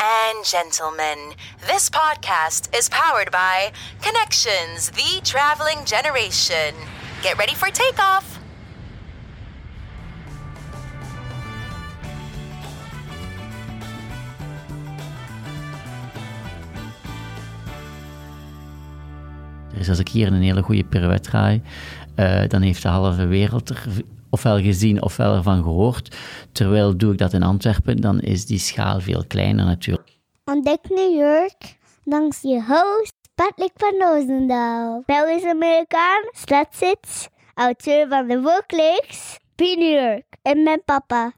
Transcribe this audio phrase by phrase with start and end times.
[0.00, 1.34] And gentlemen,
[1.66, 6.72] this podcast is powered by Connections, the traveling generation.
[7.20, 8.38] Get ready for takeoff.
[19.74, 21.62] Dus als ik hier een hele goede pirouette draai,
[22.16, 23.82] uh, dan heeft de halve wereld er
[24.30, 26.16] ofwel gezien ofwel ervan gehoord.
[26.52, 30.18] Terwijl doe ik dat in Antwerpen, dan is die schaal veel kleiner natuurlijk.
[30.44, 35.02] Ontdek New York dankzij je host Patrick van Roosendaal.
[35.06, 41.32] Belgisch-Amerikaan, stadsits, auteur van de boekleeks New York en mijn papa.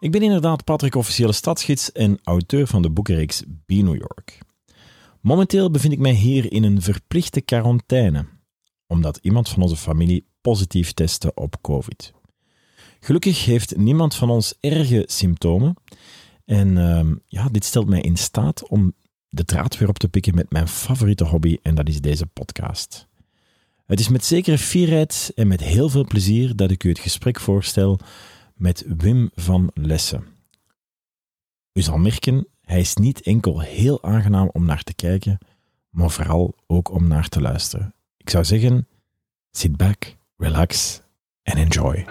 [0.00, 4.38] Ik ben inderdaad Patrick, officiële stadsgids en auteur van de boekenreeks Be New York.
[5.26, 8.26] Momenteel bevind ik mij hier in een verplichte quarantaine,
[8.86, 12.12] omdat iemand van onze familie positief testte op COVID.
[13.00, 15.76] Gelukkig heeft niemand van ons erge symptomen.
[16.44, 18.94] En uh, ja, dit stelt mij in staat om
[19.28, 23.06] de draad weer op te pikken met mijn favoriete hobby, en dat is deze podcast.
[23.86, 27.40] Het is met zekere fierheid en met heel veel plezier dat ik u het gesprek
[27.40, 27.98] voorstel
[28.54, 30.24] met Wim van Lessen.
[31.72, 35.38] U zal merken, hij is niet enkel heel aangenaam om naar te kijken,
[35.90, 37.94] maar vooral ook om naar te luisteren.
[38.16, 38.88] Ik zou zeggen,
[39.50, 41.00] sit back, relax
[41.42, 42.04] and enjoy.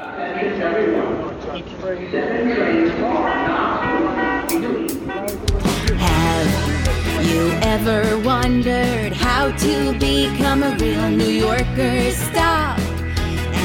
[7.21, 12.11] You ever wondered how to become a real New Yorker?
[12.11, 12.79] Stop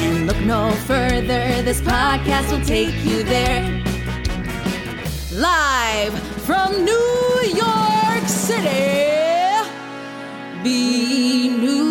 [0.02, 1.62] and look no further.
[1.62, 3.82] This podcast will take you there.
[5.32, 9.62] Live from New York City,
[10.62, 11.84] be New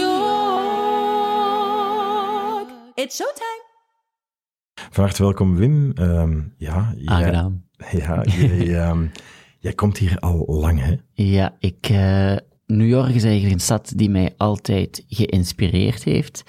[0.00, 1.34] York.
[2.94, 3.62] It's showtime.
[4.90, 5.92] Van harte welkom, Wim.
[5.98, 7.62] Um, ja, jij, Aangenaam.
[7.92, 9.10] Ja, jij, um,
[9.64, 10.94] jij komt hier al lang, hè?
[11.12, 16.42] Ja, ik, uh, New York is eigenlijk een stad die mij altijd geïnspireerd heeft.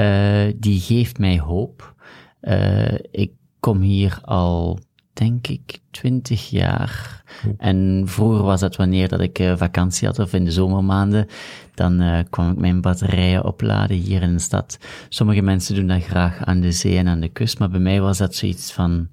[0.00, 1.94] Uh, die geeft mij hoop.
[2.40, 4.78] Uh, ik kom hier al,
[5.18, 7.22] denk ik, twintig jaar.
[7.56, 11.26] En vroeger was dat wanneer dat ik uh, vakantie had of in de zomermaanden,
[11.74, 14.78] dan uh, kwam ik mijn batterijen opladen hier in de stad.
[15.08, 18.00] Sommige mensen doen dat graag aan de zee en aan de kust, maar bij mij
[18.00, 19.08] was dat zoiets van,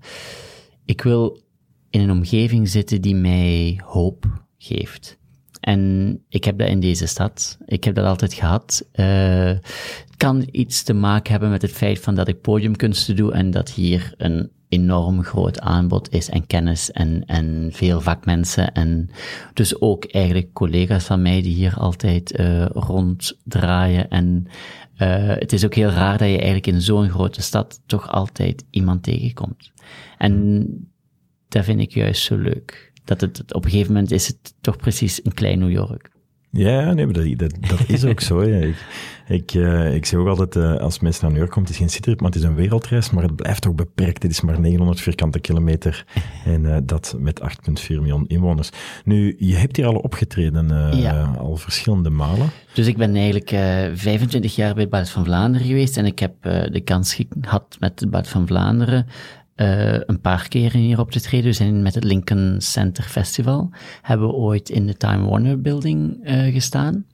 [0.86, 1.42] ik wil
[1.90, 4.26] in een omgeving zitten die mij hoop
[4.58, 5.18] geeft.
[5.60, 7.58] En ik heb dat in deze stad.
[7.66, 8.88] Ik heb dat altijd gehad.
[8.94, 9.06] Uh,
[10.06, 13.52] het kan iets te maken hebben met het feit van dat ik podiumkunsten doe en
[13.52, 19.10] dat hier een enorm groot aanbod is en kennis en, en veel vakmensen en
[19.54, 24.48] dus ook eigenlijk collega's van mij die hier altijd uh, ronddraaien en
[24.98, 28.66] uh, het is ook heel raar dat je eigenlijk in zo'n grote stad toch altijd
[28.70, 29.72] iemand tegenkomt.
[30.18, 30.66] En
[31.48, 34.78] dat vind ik juist zo leuk dat het op een gegeven moment is het toch
[34.78, 36.15] precies een klein New York.
[36.56, 38.44] Ja, nee, maar dat, dat, dat is ook zo.
[38.44, 38.58] Ja.
[38.58, 38.76] Ik,
[39.28, 41.82] ik, uh, ik zeg ook altijd, uh, als mensen naar New York komen, het is
[41.82, 44.24] geen citytrip, maar het is een wereldreis, maar het blijft ook beperkt.
[44.24, 46.06] Het is maar 900 vierkante kilometer
[46.46, 48.70] en uh, dat met 8,4 miljoen inwoners.
[49.04, 50.68] Nu, je hebt hier al opgetreden,
[50.98, 51.36] ja.
[51.38, 52.50] al verschillende malen.
[52.74, 53.50] Dus ik ben eigenlijk
[53.98, 56.34] 25 jaar bij het Bad van Vlaanderen geweest en ik heb
[56.72, 59.08] de kans gehad met het Bad van Vlaanderen
[59.56, 61.46] uh, een paar keren hier op te treden.
[61.46, 63.70] We zijn met het Lincoln Center Festival.
[64.02, 67.06] Hebben we ooit in de Time Warner Building uh, gestaan.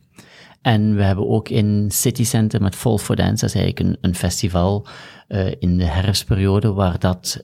[0.61, 4.15] En we hebben ook in City Center met Fall for Dance, dat is eigenlijk een,
[4.15, 4.87] festival
[5.27, 7.43] uh, in de herfstperiode, waar dat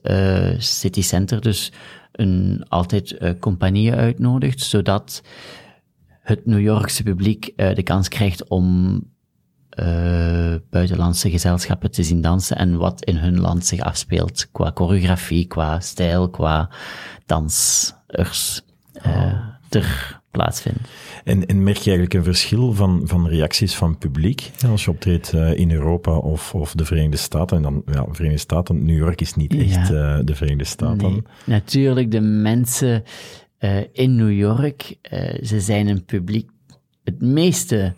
[0.58, 1.72] City Center dus
[2.12, 5.22] een, altijd compagnieën uitnodigt, zodat
[6.20, 9.02] het New Yorkse publiek de kans krijgt om
[9.82, 15.46] uh, buitenlandse gezelschappen te zien dansen en wat in hun land zich afspeelt qua choreografie,
[15.46, 16.70] qua stijl, qua
[17.26, 18.62] dansers
[19.06, 19.32] uh,
[19.68, 20.78] ter plaatsvindt.
[21.24, 25.32] En, en merk je eigenlijk een verschil van, van reacties van publiek als je optreedt
[25.32, 27.56] uh, in Europa of, of de Verenigde Staten?
[27.56, 30.22] En dan, ja, de Verenigde Staten, New York is niet echt ja.
[30.22, 31.10] de Verenigde Staten.
[31.10, 31.22] Nee.
[31.44, 33.04] Natuurlijk, de mensen
[33.92, 34.96] in New York,
[35.42, 36.50] ze zijn een publiek,
[37.04, 37.94] het meeste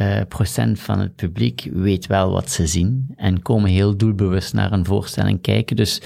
[0.00, 4.72] uh, procent van het publiek weet wel wat ze zien en komen heel doelbewust naar
[4.72, 5.76] een voorstelling kijken.
[5.76, 6.02] Dus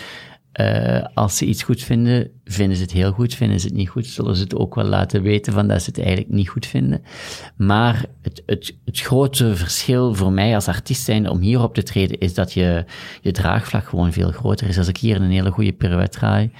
[0.61, 3.35] uh, als ze iets goed vinden, vinden ze het heel goed.
[3.35, 5.91] Vinden ze het niet goed, zullen ze het ook wel laten weten van dat ze
[5.91, 7.03] het eigenlijk niet goed vinden.
[7.57, 11.83] Maar het, het, het grote verschil voor mij als artiest zijn om hier op te
[11.83, 12.85] treden, is dat je,
[13.21, 14.79] je draagvlak gewoon veel groter is.
[14.79, 16.51] Als ik hier een hele goede pirouette draai,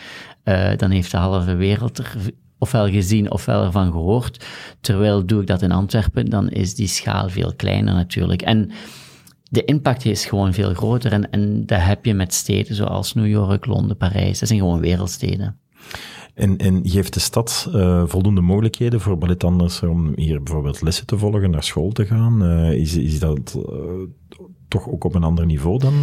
[0.45, 2.13] uh, dan heeft de halve wereld er
[2.61, 4.47] ofwel gezien ofwel ervan gehoord.
[4.81, 8.43] Terwijl doe ik dat in Antwerpen, dan is die schaal veel kleiner natuurlijk.
[8.43, 8.71] En
[9.43, 11.13] de impact is gewoon veel groter.
[11.13, 14.39] En, en dat heb je met steden zoals New York, Londen, Parijs.
[14.39, 15.59] Dat zijn gewoon wereldsteden.
[16.35, 21.19] En, en geeft de stad uh, voldoende mogelijkheden voor balletdansers om hier bijvoorbeeld lessen te
[21.19, 22.45] volgen, naar school te gaan?
[22.45, 24.07] Uh, is, is dat uh,
[24.69, 25.95] toch ook op een ander niveau dan?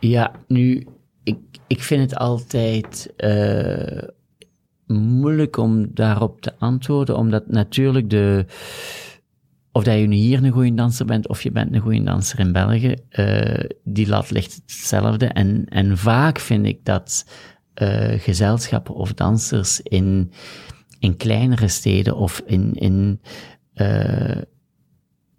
[0.00, 0.86] Ja, nu,
[1.22, 3.12] ik, ik vind het altijd
[4.86, 8.46] moeilijk om daarop te antwoorden, omdat natuurlijk de
[9.72, 12.38] of dat je nu hier een goede danser bent of je bent een goede danser
[12.38, 15.26] in België, uh, die lat ligt hetzelfde.
[15.26, 17.26] En, en vaak vind ik dat
[17.82, 20.32] uh, gezelschappen of dansers in,
[20.98, 23.20] in kleinere steden of in, in
[23.74, 24.42] uh,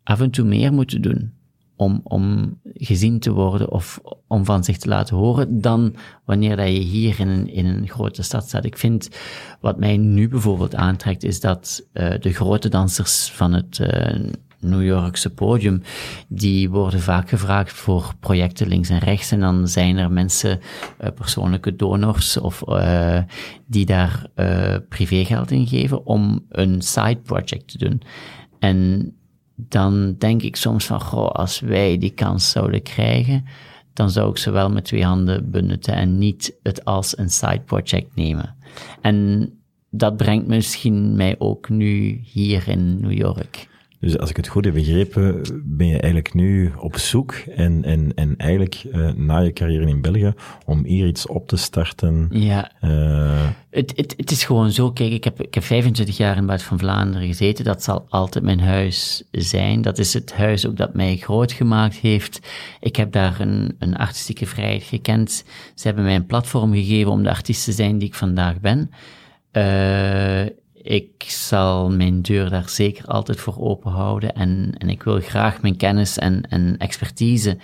[0.03, 1.34] af en toe meer moeten doen
[1.75, 5.95] om, om gezien te worden of om van zich te laten horen dan
[6.25, 8.65] wanneer dat je hier in een, in een grote stad staat.
[8.65, 9.09] Ik vind,
[9.61, 14.29] wat mij nu bijvoorbeeld aantrekt, is dat uh, de grote dansers van het uh,
[14.59, 15.81] New Yorkse podium,
[16.27, 19.31] die worden vaak gevraagd voor projecten links en rechts.
[19.31, 20.59] En dan zijn er mensen,
[21.01, 23.19] uh, persoonlijke donors, of uh,
[23.65, 28.01] die daar uh, privégeld in geven om een side project te doen.
[28.59, 29.11] En
[29.55, 33.45] dan denk ik soms van, goh, als wij die kans zouden krijgen,
[33.93, 37.61] dan zou ik ze wel met twee handen benutten en niet het als een side
[37.65, 38.55] project nemen.
[39.01, 39.49] En
[39.89, 43.67] dat brengt misschien mij ook nu hier in New York.
[44.05, 48.11] Dus als ik het goed heb begrepen, ben je eigenlijk nu op zoek en, en,
[48.15, 50.33] en eigenlijk uh, na je carrière in België
[50.65, 52.27] om hier iets op te starten.
[52.31, 52.71] Ja.
[52.83, 53.47] Uh...
[53.69, 56.61] Het, het, het is gewoon zo, kijk, ik heb, ik heb 25 jaar in Bad
[56.61, 57.65] van Vlaanderen gezeten.
[57.65, 59.81] Dat zal altijd mijn huis zijn.
[59.81, 62.39] Dat is het huis ook dat mij groot gemaakt heeft.
[62.79, 65.43] Ik heb daar een, een artistieke vrijheid gekend.
[65.75, 68.91] Ze hebben mij een platform gegeven om de artiest te zijn die ik vandaag ben.
[69.51, 70.45] Uh,
[70.85, 75.61] ik zal mijn deur daar zeker altijd voor open houden en, en ik wil graag
[75.61, 77.57] mijn kennis en, en expertise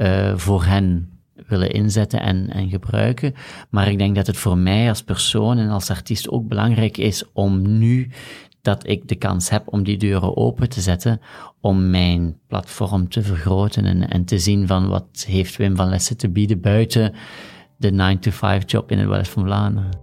[0.00, 1.10] uh, voor hen
[1.46, 3.34] willen inzetten en, en gebruiken.
[3.70, 7.24] Maar ik denk dat het voor mij als persoon en als artiest ook belangrijk is
[7.32, 8.10] om nu
[8.60, 11.20] dat ik de kans heb om die deuren open te zetten,
[11.60, 16.16] om mijn platform te vergroten en, en te zien van wat heeft Wim van Lessen
[16.16, 17.14] te bieden buiten
[17.76, 20.01] de 9-to-5 job in het West van Vlaanderen.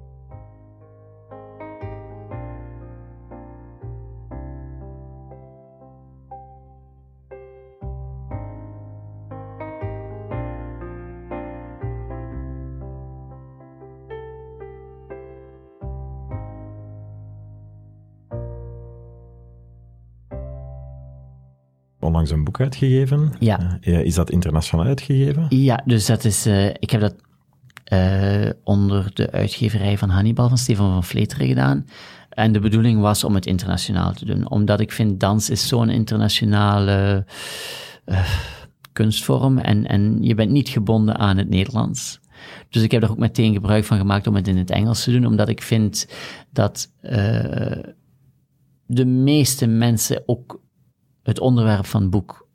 [22.19, 23.33] Onlangs een boek uitgegeven.
[23.39, 23.79] Ja.
[23.81, 25.45] Uh, is dat internationaal uitgegeven?
[25.49, 27.15] Ja, dus dat is, uh, ik heb dat
[28.63, 31.85] onder de uitgeverij van Hannibal van Stefan van Vleteren gedaan.
[32.29, 35.89] En de bedoeling was om het internationaal te doen, omdat ik vind dans is zo'n
[35.89, 37.25] internationale
[38.93, 42.19] kunstvorm en, en je bent niet gebonden aan het Nederlands.
[42.69, 45.11] Dus ik heb er ook meteen gebruik van gemaakt om het in het Engels te
[45.11, 46.07] doen, omdat ik vind
[46.51, 46.91] dat
[48.85, 50.61] de meeste mensen ook
[51.29, 52.47] het onderwerp van het boek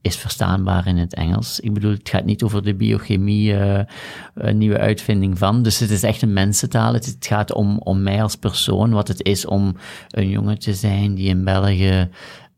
[0.00, 1.60] is verstaanbaar in het Engels.
[1.60, 3.80] Ik bedoel, het gaat niet over de biochemie, uh,
[4.34, 5.62] een nieuwe uitvinding van.
[5.62, 6.92] Dus het is echt een mensentaal.
[6.92, 9.76] Het, gaat om, om mij als persoon, wat het is om
[10.08, 12.08] een jongen te zijn die in België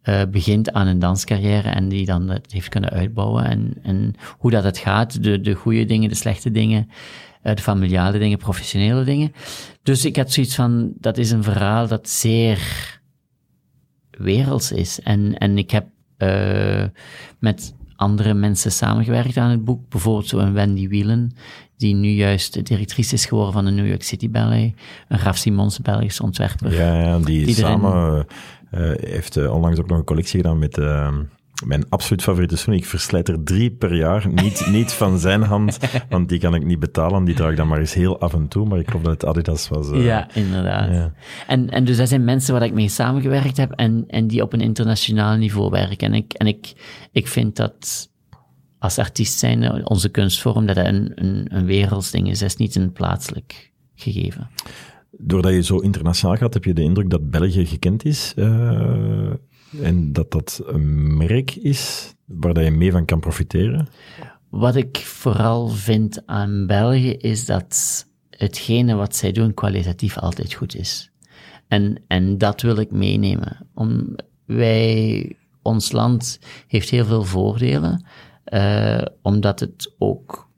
[0.04, 3.44] uh, begint aan een danscarrière en die dan het heeft kunnen uitbouwen.
[3.44, 6.88] En, en hoe dat het gaat, de, de goede dingen, de slechte dingen,
[7.42, 9.32] uh, de familiale dingen, professionele dingen.
[9.82, 12.58] Dus ik had zoiets van, dat is een verhaal dat zeer
[14.20, 15.00] werelds is.
[15.00, 15.86] En, en ik heb
[16.18, 16.84] uh,
[17.38, 19.88] met andere mensen samengewerkt aan het boek.
[19.88, 21.32] Bijvoorbeeld zo'n Wendy Wielen,
[21.76, 24.72] die nu juist directrice is geworden van de New York City Ballet.
[25.08, 26.72] Een Graf Simons Belgische ontwerper.
[26.72, 28.26] Ja, ja die, die samen
[28.74, 30.76] uh, heeft uh, onlangs ook nog een collectie gedaan met
[31.64, 32.74] mijn absoluut favoriete schoen.
[32.74, 34.28] Ik verslijt er drie per jaar.
[34.28, 37.24] Niet, niet van zijn hand, want die kan ik niet betalen.
[37.24, 38.66] Die draag ik dan maar eens heel af en toe.
[38.66, 39.90] Maar ik geloof dat het Adidas was.
[39.90, 40.90] Uh, ja, inderdaad.
[40.90, 41.12] Ja.
[41.46, 44.52] En, en dus dat zijn mensen waar ik mee samengewerkt heb en, en die op
[44.52, 46.06] een internationaal niveau werken.
[46.06, 46.72] En ik, en ik,
[47.12, 48.08] ik vind dat
[48.78, 52.38] als artiest zijn, onze kunstvorm, dat dat een, een, een wereldsding is.
[52.38, 54.50] Dat is niet een plaatselijk gegeven.
[55.10, 58.32] Doordat je zo internationaal gaat, heb je de indruk dat België gekend is?
[58.36, 59.32] Uh
[59.82, 63.88] en dat dat een merk is waar je mee van kan profiteren?
[64.48, 70.74] Wat ik vooral vind aan België is dat hetgene wat zij doen kwalitatief altijd goed
[70.76, 71.10] is.
[71.68, 73.68] En, en dat wil ik meenemen.
[73.74, 78.04] Om, wij, ons land heeft heel veel voordelen,
[78.52, 80.50] uh, omdat het ook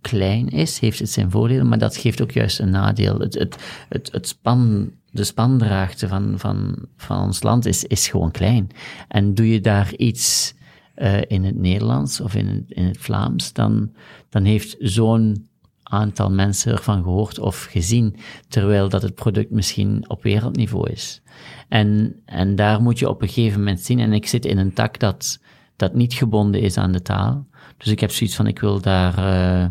[0.00, 3.18] klein is, heeft het zijn voordelen, maar dat geeft ook juist een nadeel.
[3.18, 3.56] Het, het,
[3.88, 8.68] het, het span de spandraagte van, van, van ons land is, is gewoon klein.
[9.08, 10.54] En doe je daar iets
[10.94, 13.92] eh, in het Nederlands of in het, in het Vlaams, dan,
[14.28, 15.48] dan heeft zo'n
[15.82, 18.16] aantal mensen ervan gehoord of gezien,
[18.48, 21.22] terwijl dat het product misschien op wereldniveau is.
[21.68, 24.72] En, en daar moet je op een gegeven moment zien, en ik zit in een
[24.72, 25.40] tak dat,
[25.76, 27.46] dat niet gebonden is aan de taal.
[27.76, 29.66] Dus ik heb zoiets van, ik wil daar uh,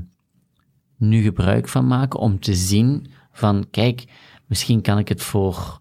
[0.97, 4.05] nu gebruik van maken om te zien van, kijk,
[4.51, 5.79] misschien kan ik het voor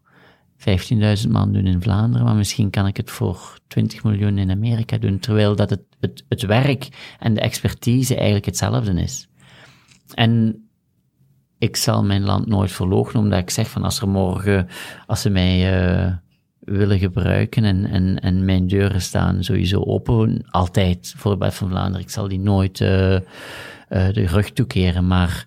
[0.59, 4.99] 15.000 man doen in Vlaanderen, maar misschien kan ik het voor 20 miljoen in Amerika
[4.99, 9.29] doen, terwijl dat het, het, het werk en de expertise eigenlijk hetzelfde is.
[10.15, 10.65] En
[11.59, 14.69] ik zal mijn land nooit verloochenen, omdat ik zeg van als er morgen,
[15.07, 16.13] als ze mij uh,
[16.59, 22.07] willen gebruiken en, en, en mijn deuren staan sowieso open, altijd voor Bad van Vlaanderen.
[22.07, 23.21] Ik zal die nooit uh, uh,
[23.89, 25.47] de rug toekeren, maar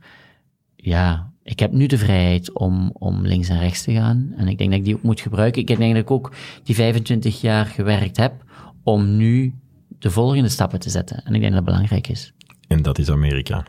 [0.76, 4.34] ja, ik heb nu de vrijheid om, om links en rechts te gaan.
[4.38, 5.62] En ik denk dat ik die ook moet gebruiken.
[5.62, 6.32] Ik denk dat ik ook
[6.64, 8.34] die 25 jaar gewerkt heb
[8.84, 9.54] om nu
[10.00, 11.24] de volgende stappen te zetten.
[11.26, 12.34] En ik denk dat dat belangrijk is.
[12.68, 13.66] En dat is Amerika.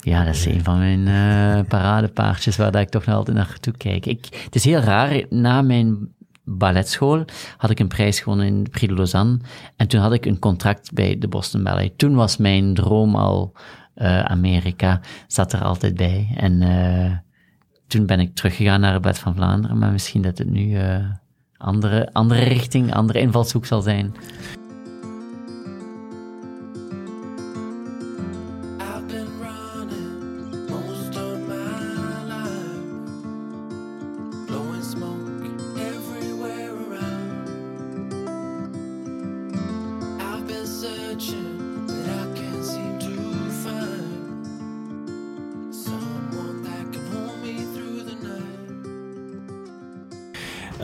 [0.00, 3.76] Ja, dat is een van mijn uh, paradepaardjes waar dat ik toch nog altijd naartoe
[3.76, 4.06] kijk.
[4.06, 6.08] Ik, het is heel raar, na mijn
[6.44, 7.24] balletschool
[7.56, 9.38] had ik een prijs gewonnen in Prix de Lausanne.
[9.76, 11.98] En toen had ik een contract bij de Boston Ballet.
[11.98, 13.52] Toen was mijn droom al
[13.98, 16.28] uh, Amerika, zat er altijd bij.
[16.36, 17.12] En uh,
[17.86, 20.78] toen ben ik teruggegaan naar het Bed van Vlaanderen, maar misschien dat het nu
[21.56, 24.14] andere, andere richting, andere invalshoek zal zijn.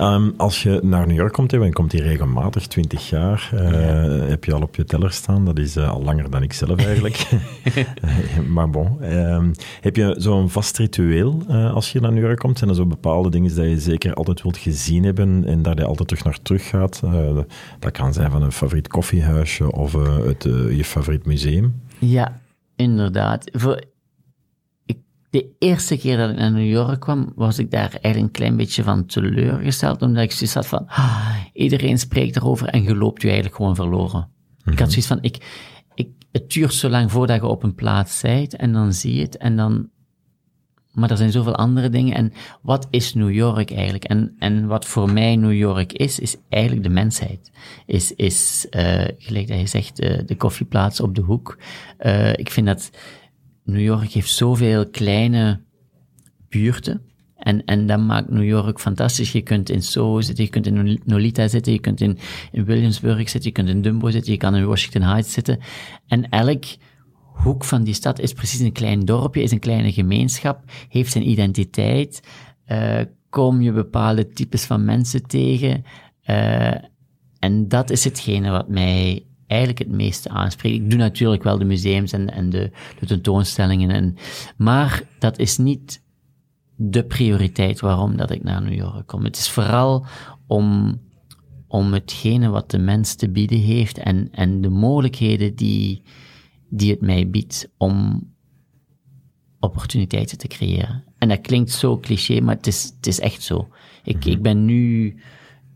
[0.00, 3.60] Um, als je naar New York komt, en je komt hier regelmatig, 20 jaar, uh,
[3.60, 3.78] ja.
[4.24, 5.44] heb je al op je teller staan.
[5.44, 7.28] Dat is uh, al langer dan ik zelf eigenlijk.
[8.54, 9.12] maar bon.
[9.12, 12.58] Um, heb je zo'n vast ritueel uh, als je naar New York komt?
[12.58, 15.84] Zijn er zo bepaalde dingen die je zeker altijd wilt gezien hebben en daar je
[15.84, 17.02] altijd terug naar terug gaat?
[17.78, 19.92] dat kan zijn van een favoriet koffiehuisje of
[20.24, 20.42] het,
[20.76, 21.82] je favoriet museum.
[21.98, 22.40] Ja,
[22.76, 23.50] inderdaad.
[23.52, 23.82] Voor,
[25.34, 28.56] de eerste keer dat ik naar New York kwam, was ik daar eigenlijk een klein
[28.56, 33.22] beetje van teleurgesteld, omdat ik zoiets had van, ah, iedereen spreekt erover en je loopt
[33.22, 34.28] je eigenlijk gewoon verloren.
[34.64, 35.46] Ik had zoiets van, ik,
[35.94, 39.22] ik, het duurt zo lang voordat je op een plaats bent en dan zie je
[39.22, 39.88] het en dan,
[40.92, 44.04] maar er zijn zoveel andere dingen en wat is New York eigenlijk?
[44.04, 47.50] En, en wat voor mij New York is, is eigenlijk de mensheid.
[47.86, 51.58] Is, is uh, gelijk dat je zegt, uh, de koffieplaats op de hoek.
[52.00, 52.90] Uh, ik vind dat,
[53.64, 55.60] New York heeft zoveel kleine
[56.48, 57.02] buurten.
[57.36, 59.32] En, en dat maakt New York fantastisch.
[59.32, 62.18] Je kunt in Soho zitten, je kunt in Nolita zitten, je kunt in,
[62.52, 65.58] in Williamsburg zitten, je kunt in Dumbo zitten, je kan in Washington Heights zitten.
[66.06, 66.64] En elk
[67.34, 71.28] hoek van die stad is precies een klein dorpje, is een kleine gemeenschap, heeft zijn
[71.28, 72.20] identiteit.
[72.68, 75.84] Uh, kom je bepaalde types van mensen tegen.
[76.26, 76.74] Uh,
[77.38, 80.74] en dat is hetgene wat mij eigenlijk het meeste aanspreekt.
[80.76, 82.70] Ik doe natuurlijk wel de museums en, en de,
[83.00, 84.16] de tentoonstellingen, en,
[84.56, 86.02] maar dat is niet
[86.76, 89.24] de prioriteit waarom dat ik naar New York kom.
[89.24, 90.06] Het is vooral
[90.46, 91.00] om,
[91.68, 96.02] om hetgene wat de mens te bieden heeft en, en de mogelijkheden die,
[96.70, 98.22] die het mij biedt om
[99.60, 101.04] opportuniteiten te creëren.
[101.18, 103.68] En dat klinkt zo cliché, maar het is, het is echt zo.
[104.04, 105.14] Ik, ik ben nu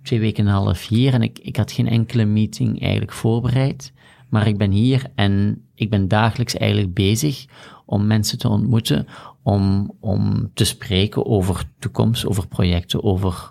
[0.02, 3.92] twee weken en een half hier en ik, ik had geen enkele meeting eigenlijk voorbereid.
[4.28, 7.46] Maar ik ben hier en ik ben dagelijks eigenlijk bezig
[7.86, 9.06] om mensen te ontmoeten,
[9.42, 13.50] om, om te spreken over toekomst, over projecten, over,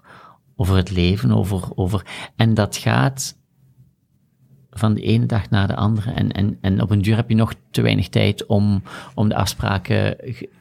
[0.55, 3.36] over het leven, over, over, en dat gaat
[4.77, 6.11] van de ene dag naar de andere.
[6.11, 8.83] En, en, en op een duur heb je nog te weinig tijd om,
[9.15, 10.17] om de afspraken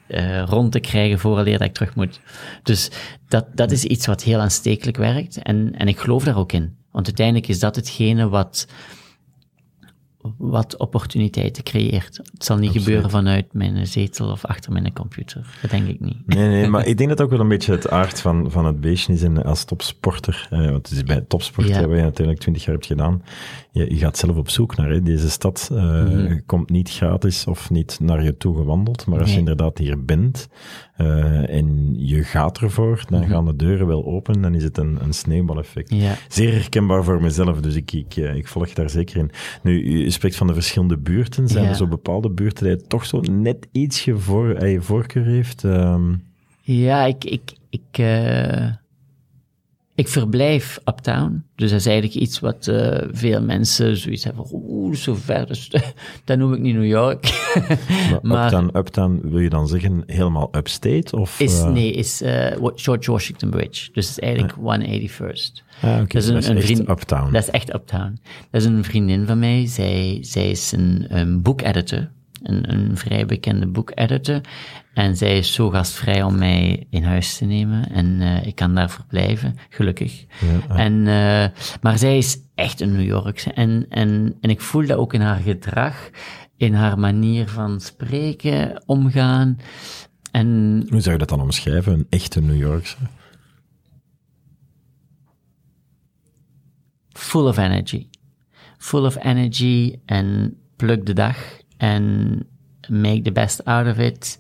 [0.09, 2.21] uh, rond te krijgen vooraleer dat ik terug moet.
[2.63, 2.91] Dus
[3.29, 5.43] dat, dat is iets wat heel aanstekelijk werkt.
[5.43, 6.77] En, en ik geloof daar ook in.
[6.91, 8.67] Want uiteindelijk is dat hetgene wat,
[10.39, 12.17] wat opportuniteiten creëert.
[12.17, 15.47] Het zal niet gebeuren vanuit mijn zetel of achter mijn computer.
[15.63, 16.27] Dat denk ik niet.
[16.27, 18.81] Nee, nee, maar ik denk dat ook wel een beetje het aard van, van het
[18.81, 20.47] beestje is en als topsporter.
[20.51, 21.87] Eh, want het is bij topsport ja.
[21.87, 23.23] waar je natuurlijk twintig jaar hebt gedaan.
[23.71, 24.91] Je, je, gaat zelf op zoek naar.
[24.91, 25.03] Hè.
[25.03, 26.43] Deze stad uh, mm-hmm.
[26.47, 29.07] komt niet gratis of niet naar je toe gewandeld.
[29.07, 29.35] Maar als nee.
[29.35, 30.49] je inderdaad hier bent
[31.01, 33.35] uh, en je gaat ervoor, dan mm-hmm.
[33.35, 34.43] gaan de deuren wel open.
[34.43, 35.95] Dan is het een, een sneeuwbaleffect.
[35.95, 36.15] Ja.
[36.29, 39.31] Zeer herkenbaar voor mezelf, dus ik, ik, ik volg daar zeker in.
[39.63, 41.49] Nu, je spreekt van de verschillende buurten.
[41.49, 41.71] Zijn Ja.
[41.71, 45.63] er zo bepaalde buurten die toch zo net ietsje voor, eh, je voorkeur heeft?
[45.63, 46.23] Um,
[46.63, 48.67] Ja, ik, ik, ik, uh,
[49.97, 51.45] ik verblijf uptown.
[51.55, 55.47] Dus dat is eigenlijk iets wat eh, veel mensen zoiets hebben van, oeh, zo ver.
[55.47, 55.71] Dus,
[56.25, 57.25] dat noem ik niet New York.
[58.11, 61.17] Maar, Maar- uptown, uptown, wil je dan zeggen helemaal upstate?
[61.17, 63.91] Of, is, eh, nee, is eh, George Washington Bridge.
[63.93, 65.63] Dus het is eigenlijk 181st.
[65.83, 67.33] Ah, oké, Dat is een- een echt vriend- uptown.
[67.33, 68.19] Dat is echt uptown.
[68.51, 69.67] Dat is een vriendin van mij.
[69.67, 72.11] Zij, zij is een, een boekeditor.
[72.47, 74.41] Een, een vrij bekende boekeditor.
[74.95, 77.91] En zij is zo gastvrij om mij in huis te nemen.
[77.91, 80.25] En eh, ik kan daar verblijven, gelukkig.
[80.69, 81.47] En, eh,
[81.81, 83.53] maar zij is echt een New Yorkse.
[83.53, 86.11] En, en, en ik voel dat ook in haar gedrag.
[86.57, 89.59] In haar manier van spreken, omgaan.
[90.31, 90.47] En
[90.89, 91.93] Hoe zou je dat dan omschrijven?
[91.93, 92.97] Een echte New Yorkse?
[97.17, 98.09] full of energy.
[98.79, 101.37] Full of energy en pluk de dag
[101.77, 102.47] en
[102.89, 104.39] make the best out of it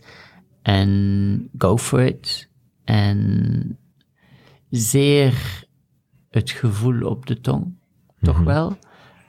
[0.62, 2.48] en go for it.
[2.84, 3.78] En
[4.70, 5.64] zeer
[6.30, 7.74] het gevoel op de tong,
[8.20, 8.78] toch wel.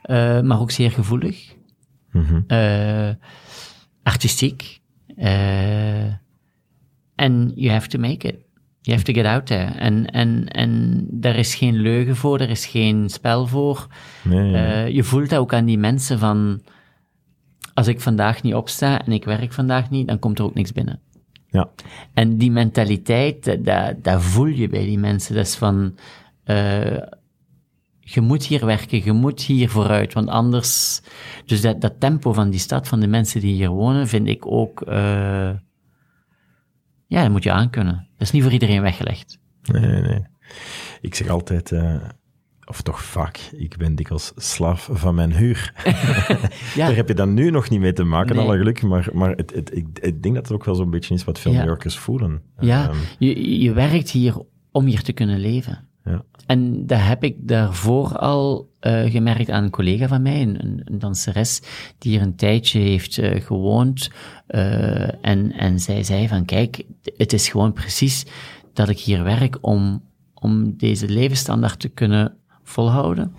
[0.02, 1.56] Eh, maar ook zeer gevoelig.
[2.12, 2.42] Mhm.
[2.48, 3.10] Eh,
[4.04, 4.82] artistiek.
[5.16, 6.14] Eh,
[7.16, 8.36] En you have to make it.
[8.82, 9.66] You have to get out there.
[9.74, 13.88] En, en, en daar is geen leugen voor, er is geen spel voor.
[14.24, 16.62] Nee, je voelt dat ook aan die mensen van,
[17.78, 20.72] als ik vandaag niet opsta en ik werk vandaag niet, dan komt er ook niks
[20.72, 21.00] binnen.
[21.48, 21.70] ja.
[22.14, 25.36] En die mentaliteit, dat, dat, dat voel je bij die mensen.
[25.36, 25.98] Dat is van,
[26.44, 26.98] eh,
[28.00, 31.02] je moet hier werken, je moet hier vooruit, want anders...
[31.46, 34.46] Dus dat, dat tempo van die stad, van de mensen die hier wonen, vind ik
[34.46, 34.82] ook...
[34.82, 35.52] eh,
[37.08, 38.08] ja, dat moet je aankunnen.
[38.18, 39.40] Dat is niet voor iedereen weggelegd.
[39.62, 40.26] Nee, nee, nee.
[41.02, 41.96] Ik zeg altijd, eh,
[42.70, 45.74] of toch vaak, ik ben dikwijls slaaf van mijn huur.
[46.76, 48.46] Ja, Daar heb je dan nu nog niet mee te maken, Nee.
[48.46, 51.14] alle geluk, maar, maar het, het, ik, ik denk dat het ook wel zo'n beetje
[51.14, 51.58] is wat veel Ja.
[51.58, 52.42] New Yorkers voelen.
[52.60, 54.36] ja Ehm, je, je werkt hier
[54.72, 55.88] om hier te kunnen leven.
[56.06, 56.24] ja.
[56.46, 60.82] En dat heb ik daarvoor al eh, gemerkt aan een collega van mij, een, een,
[60.84, 61.62] een danseres,
[61.98, 64.10] die hier een tijdje heeft eh, gewoond.
[64.48, 66.84] eh, en, en zij zei van, kijk,
[67.18, 68.26] het is gewoon precies
[68.74, 72.38] dat ik hier werk om, om deze levensstandaard te kunnen
[72.68, 73.36] volhouden.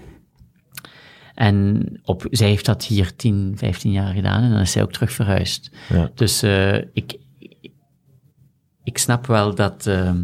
[1.35, 4.93] En op, zij heeft dat hier 10, 15 jaar gedaan en dan is zij ook
[4.93, 5.71] terug verhuisd.
[5.89, 6.11] Ja.
[6.15, 7.19] Dus eh, ik,
[8.85, 10.23] ik snap wel dat ehm,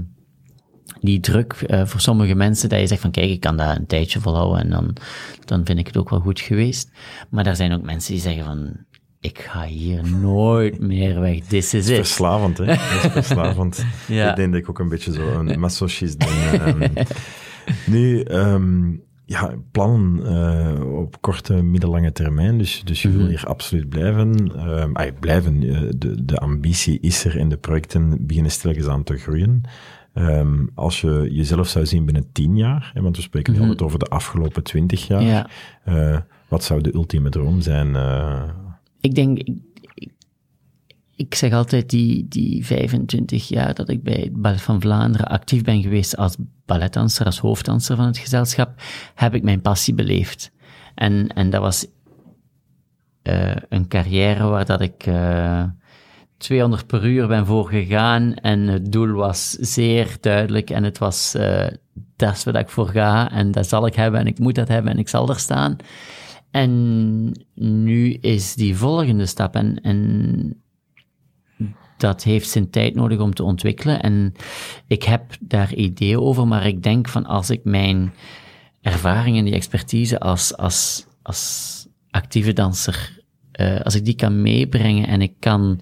[1.00, 3.86] die druk eh, voor sommige mensen, dat je zegt van kijk, ik kan dat een
[3.86, 4.96] tijdje volhouden en dan,
[5.44, 6.90] dan vind ik het ook wel goed geweest.
[7.30, 8.76] Maar er zijn ook mensen die zeggen van
[9.20, 11.96] ik ga hier nooit meer weg, this is it.
[11.96, 12.64] Verslavend, hè?
[12.64, 13.84] Dat is verslavend.
[14.06, 14.30] Ja.
[14.30, 16.60] Ik denk dat ik ook een beetje zo een masochist ben.
[16.60, 17.04] ehm.
[17.90, 18.92] nu, ehm,
[19.26, 22.58] ja, plannen eh, op korte, middellange termijn.
[22.58, 23.16] Dus, dus je Mhm.
[23.16, 24.52] wil hier absoluut blijven.
[24.56, 25.62] Ehm blijven.
[25.62, 29.60] eh, de, de ambitie is er en de projecten beginnen stilletjes aan te groeien.
[30.14, 33.68] Ehm, als je jezelf zou zien binnen tien jaar, hè, want we spreken nu Mhm.
[33.68, 35.22] altijd over de afgelopen twintig jaar.
[35.22, 35.48] Ja.
[35.84, 37.96] eh, wat zou de ultieme droom zijn?
[39.00, 39.58] Ik denk, ik,
[41.16, 45.82] ik, zeg altijd die, die 25 jaar dat ik bij het van Vlaanderen actief ben
[45.82, 48.80] geweest als balletdanser, als hoofddanser van het gezelschap,
[49.14, 50.52] heb ik mijn passie beleefd.
[50.94, 51.86] En, en dat was
[53.22, 55.64] eh, een carrière waar dat ik eh
[56.36, 61.34] 200 per uur ben voor gegaan en het doel was zeer duidelijk en het was,
[61.34, 61.66] eh
[62.16, 64.68] dat is wat ik voor ga en dat zal ik hebben en ik moet dat
[64.68, 65.76] hebben en ik zal er staan.
[66.50, 70.63] En nu is die volgende stap en, en
[71.96, 74.02] dat heeft zijn tijd nodig om te ontwikkelen.
[74.02, 74.34] En
[74.86, 78.12] ik heb daar ideeën over, maar ik denk van als ik mijn
[78.80, 83.20] ervaring en die expertise als, als, als actieve danser,
[83.52, 85.80] eh, als ik die kan meebrengen en ik kan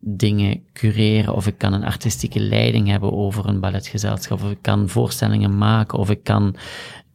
[0.00, 4.88] dingen cureren of ik kan een artistieke leiding hebben over een balletgezelschap of ik kan
[4.88, 6.56] voorstellingen maken of ik kan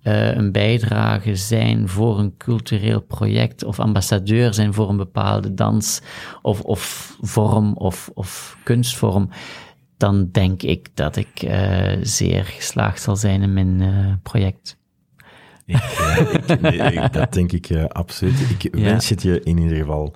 [0.09, 6.01] eh, een bijdrage zijn voor een cultureel project of ambassadeur zijn voor een bepaalde dans
[6.41, 9.29] of, of vorm of, of kunstvorm,
[9.97, 14.77] dan denk ik dat ik eh, zeer geslaagd zal zijn in mijn eh, project.
[15.65, 15.75] Ik,
[16.47, 18.39] ik- nee, ik- dat denk ik absoluut.
[18.49, 18.83] Ik Ja.
[18.83, 20.15] wens het je in ieder geval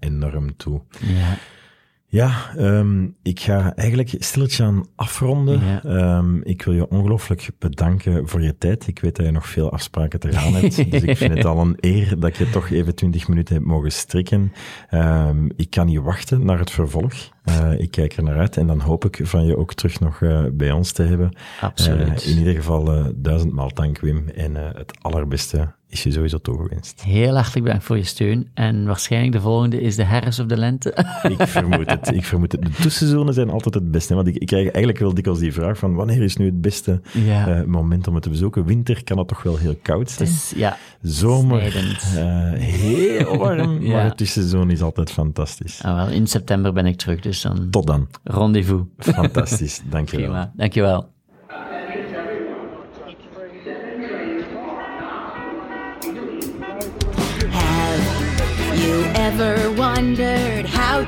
[0.00, 0.80] enorm toe.
[1.00, 1.36] Ja,
[2.12, 5.60] Ja, ehm, ik ga eigenlijk stilletjes aan afronden.
[5.64, 5.82] Ja.
[5.84, 8.86] Ehm, ik wil je ongelooflijk bedanken voor je tijd.
[8.86, 10.76] Ik weet dat je nog veel afspraken te gaan hebt.
[10.90, 13.92] dus ik vind het al een eer dat je toch even 20 minuten hebt mogen
[13.92, 14.52] strikken.
[14.88, 17.12] Ehm, ik kan niet wachten naar het vervolg.
[17.44, 20.22] Eh, ik kijk er naar uit en dan hoop ik van je ook terug nog
[20.22, 21.36] eh, bij ons te hebben.
[21.60, 22.22] absoluut.
[22.24, 27.02] Eh, in ieder geval duizendmaal dank Wim en het allerbeste is je sowieso toegewenst.
[27.02, 28.48] Heel hartelijk bedankt voor je steun.
[28.54, 30.94] En waarschijnlijk de volgende is de herfst of de lente.
[31.38, 32.10] Ik vermoed het.
[32.14, 32.62] Ik vermoed het.
[32.62, 34.14] De tussenseizoenen zijn altijd het beste.
[34.14, 37.00] Want ik, ik krijg eigenlijk wel dikwijls die vraag van wanneer is nu het beste
[37.12, 37.48] Ja.
[37.48, 38.64] eh, moment om het te bezoeken.
[38.64, 40.28] Winter kan het toch wel heel koud zijn.
[40.28, 43.92] Dus ja, Zomer eh, heel warm, Ja.
[43.92, 45.80] maar het tussenseizoen is altijd fantastisch.
[45.82, 48.08] ah, wel, in september ben ik terug, dus dan Tot dan.
[48.24, 48.82] rendezvous.
[48.98, 49.80] Fantastisch.
[49.90, 50.26] Dank je wel.
[50.26, 50.92] Prima, dankjewel.
[50.92, 51.08] Have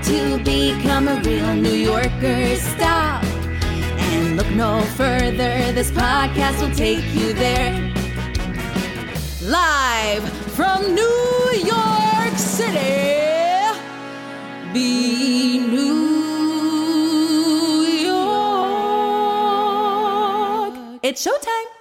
[0.04, 2.56] to become a real New Yorker?
[2.56, 5.72] Stop and look no further.
[5.72, 7.72] This podcast will take you there.
[9.42, 13.78] Live from New York City,
[14.72, 16.02] be New
[18.06, 18.58] York.
[21.02, 21.71] It's showtime.